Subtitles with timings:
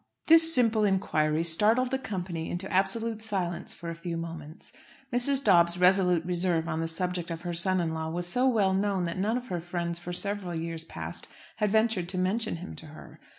[0.25, 4.73] This simple inquiry startled the company into absolute silence for a few moments.
[5.13, 5.43] Mrs.
[5.43, 9.03] Dobbs's resolute reserve on the subject of her son in law was so well known
[9.03, 11.27] that none of her friends for several years past
[11.57, 13.19] had ventured to mention him to her.